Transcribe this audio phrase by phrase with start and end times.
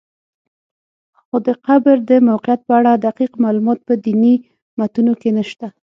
[1.23, 4.35] خو د قبر د موقعیت په اړه دقیق معلومات په دیني
[4.79, 5.67] متونو کې نشته.